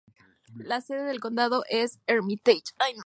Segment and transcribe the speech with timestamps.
[0.55, 2.73] La sede del condado es Hermitage.